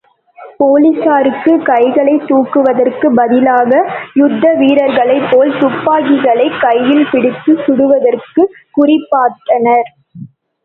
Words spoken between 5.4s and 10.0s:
துப்பாக்கிகளைக் கையில் பிடித்துச் சுடுவதற்குக் குறிபார்த்தனர்.